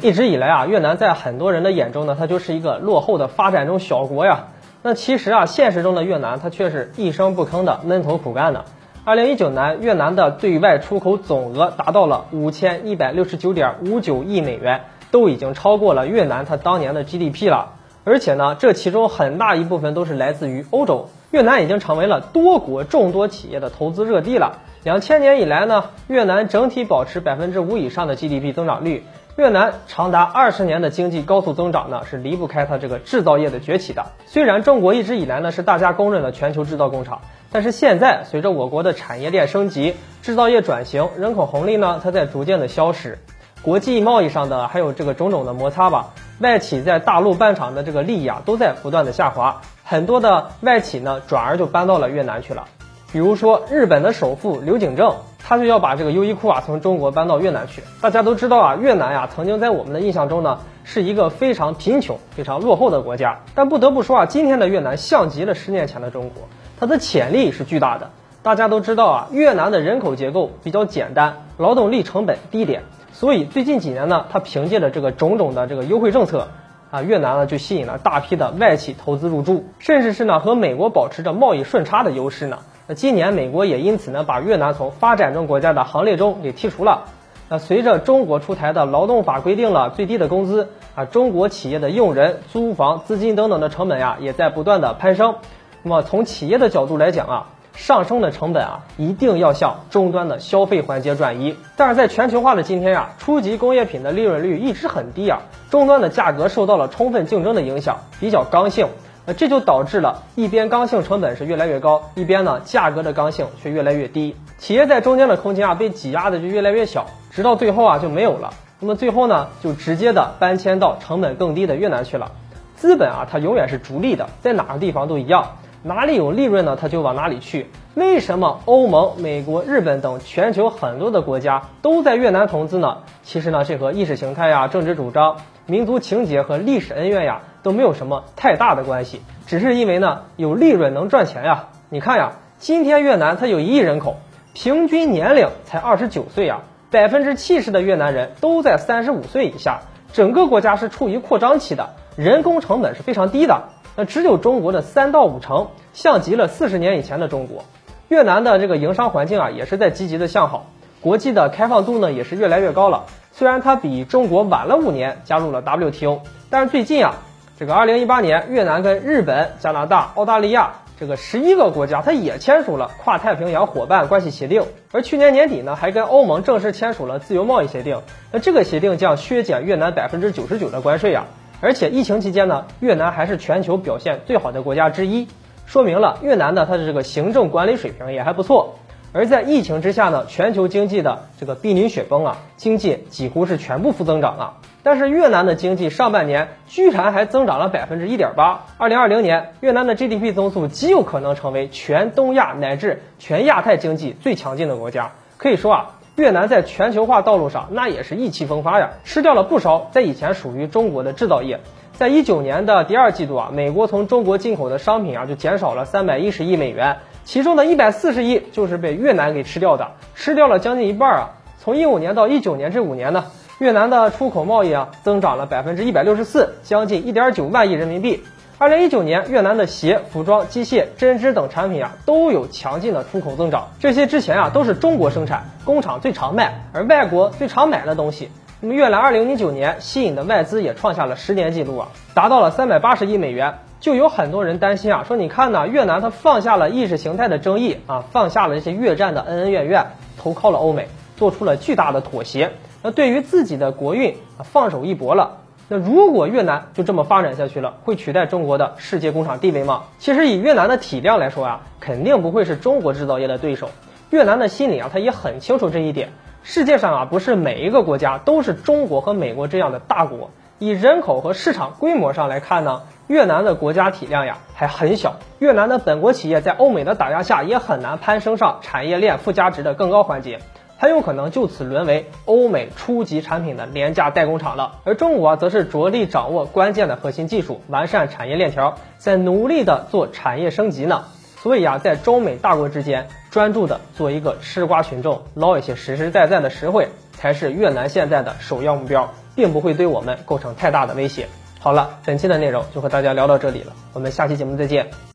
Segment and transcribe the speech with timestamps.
[0.00, 4.48] 一直以来啊，越南在很多人的眼中呢，它就是一个落后的发展中小国呀。
[4.82, 8.64] 那其实啊，现实中的越南它却是一声不吭的闷头苦干的。
[9.04, 17.74] 二零一九年，越南的对外出口总额达到了五千一百六十九点五九亿美元，都已经超过了越南它当年的 GDP 了。
[18.04, 21.08] 而且呢，这其中很大一部分都是来自于欧洲。
[21.30, 24.60] 越南已经成为了多国众多企业的投资热地了。
[24.84, 29.04] 两千年以来呢，越南整体保持百分之五以上的 GDP 增长率。
[29.38, 34.06] 越南长达二十年的经济高速增长呢，是离不开它这个制造业的崛起的。
[34.26, 37.20] 虽然中国一直以来呢是大家公认的全球制造工厂，
[37.52, 43.20] 但是现在随着我国的产业链升级、制造业转型，人口红利呢它在逐渐的消失，
[43.62, 52.64] 国际贸易上的还有这个种种的摩擦吧，外企在大陆办厂的这个利益啊都在不断的下滑，很多的外企呢转而就搬到了越南去了。
[53.12, 55.14] 比如说，日本的首富刘景正，
[55.48, 57.82] 他就要把这个优衣库啊从中国搬到越南去。
[58.02, 63.38] 大家都知道啊，越南呀曾经在我们的印象中呢是一个非常贫穷、非常落后的国家。
[63.54, 68.10] 但不得不说啊，今天的越南像极了十年前的中国，它的潜力是巨大的。
[68.42, 72.82] 大家都知道啊，越南的人口结构比较简单，劳动力成本低廉，
[73.14, 76.48] 所以最近几年呢，它凭借着这个种种的这个优惠政策
[76.90, 82.58] 啊，越南呢就吸引了大批的外企投资入驻，甚至是呢和美国保持着贸易顺差的优势呢。
[82.90, 87.04] 那今年美国也因此呢，把越南从发展中国家的行列中给剔除了。
[87.50, 95.34] 那随着中国出台的劳动法规定了最低的工资啊，中国企业的用人、租房、资金等等的成本呀，也在不断的攀升。
[95.82, 101.56] 那么从企业的角度来讲啊，上升的成本啊，一定要向终端的消费环节转移。
[101.76, 108.88] 但是在全球化的今天呀，初级工业品的利润率一直很低啊，终端的价格受到了充分竞争的影响，比较刚性。
[109.28, 118.54] 那这就导致了一边刚性成本是越来越高，一边呢价格的刚性却越来越低，企业在中间的空间啊被挤压的就越来越小，直到最后啊就没有了。
[118.80, 122.32] 那么最后呢就直接的搬迁到成本更低的越南去了。
[122.74, 127.70] 资本啊它永远是逐利的，在哪个地方都一样，哪里有利润呢他就往哪里去。
[127.94, 132.98] 为什么欧盟、美国、日本等全球很多的国家都在越南投资呢？
[133.22, 135.36] 其实呢这和意识形态呀、政治主张、
[135.66, 137.42] 民族情结和历史恩怨呀。
[137.60, 141.66] 都没有什么太大的关系，只是因为呢有利润能赚钱呀。
[141.90, 144.16] 你看呀，今天越南它有一亿人口，
[144.54, 149.80] 平均年龄才二十九岁呀，百分之七十的越南人都在三十五岁以下，
[150.12, 153.64] 整个国家是处于扩张期的，人工成本是非常低的，
[153.98, 157.64] 那只有中国的三到五成，像极了四十年以前的中国。
[158.06, 160.66] 越南的这个营商环境啊，也是在积极的向好，
[161.00, 163.06] 国际的开放度呢也是越来越高了。
[163.32, 167.16] 虽然它比中国晚了五年加入了 WTO，但是最近啊。
[167.58, 174.62] 这个二零一八年，越南跟日本、加拿大、澳大利亚这个十一个国家，它也签署了跨太平洋伙伴关系协定。
[174.92, 178.02] 而去年年底呢，还跟欧盟正式签署了自由贸易协定。
[178.30, 181.24] 那这个协定将削减越南百分之九十九的关税呀。
[181.60, 185.28] 而且疫情期间呢，越南还是全球表现最好的国家之一，
[185.66, 188.76] 说明了越南呢它的这个行政管理水平也还不错。
[189.12, 194.58] 而在疫情之下呢，全球经济的这个濒临雪崩啊，经济几乎是全部负增长了。
[194.82, 198.66] 但是越南的经济上半年居然还增长了百分之一点八。
[198.76, 205.12] 二零二零年，越南的 GDP 增速极有可能成为全东亚乃至全亚太经济最强劲的国家。
[205.38, 211.60] 可以说啊，越南在全球化道路上那也是意气风发呀，吃掉了不少在以前属于中国的制造业。
[211.92, 221.30] 在一九年的第二季度啊，美国从中国进口的商品啊就减少了三百一十亿美元，其中的一百四十亿就是被越南给吃掉的，吃掉了将近一半啊。
[221.60, 223.26] 从一五年到一九年这五年呢。
[223.60, 228.22] 越南的出口贸易啊增长了百分之一百六十四，将近一点九万亿人民币。
[228.60, 233.68] 二零一九年，越南的鞋、服装、机械、针织等产品啊都有强劲的出口增长。
[233.78, 238.32] 这些之前啊都是中国生产，工厂最常卖，而外国最常买的东西。
[238.60, 243.58] 那么越南二零一九年吸引的外资也创下了十年纪录啊，达到了三百八十亿美元。
[243.78, 249.86] 就有很多人担心啊，说你看呢，越南它放下了意识形态的争议啊，放下了这些越战的恩恩怨怨，
[250.20, 252.50] 投靠了欧美，做出了巨大的妥协。
[252.82, 255.42] 那对于自己的国运，放手一搏了。
[255.70, 259.82] 那如果越南就这么发展下去了，会取代中国的世界工厂地位吗？
[259.98, 263.68] 其实以越南的体量来说啊，肯定不会是中国制造业的对手。
[264.08, 266.08] 越南的心里啊，他也很清楚这一点。
[266.42, 270.30] 世界上啊，不是每一个国家都是中国和美国这样的大国。
[270.58, 275.16] 以人口和市场规模上来看呢，越南的国家体量呀还很小。
[275.38, 280.40] 越南的本国企业在欧美的打压下，也很难攀升上产业链附加值的更高环节。
[280.78, 291.04] 很有可能就此沦为欧美初级产品的廉价代工厂了，而中国则是着力掌握关键的核心技术，完善产业链条，在努力的做产业升级呢。
[291.42, 299.10] 所以啊，在中美大国之间专注的做一个吃瓜群众，捞一些实实在在的实惠，才是越南现在的首要目标。
[299.38, 301.28] 并不会对我们构成太大的威胁。
[301.60, 304.90] 好了，本期的内容就和大家聊到这里了，我们下期节目再见。